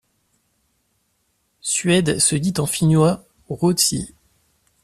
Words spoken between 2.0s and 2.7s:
se dit en